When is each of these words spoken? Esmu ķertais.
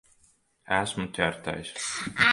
Esmu 0.79 1.05
ķertais. 1.19 1.73